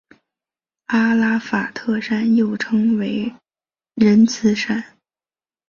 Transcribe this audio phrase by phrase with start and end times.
[0.87, 3.35] 阿拉法特山又称为
[3.93, 4.83] 仁慈山。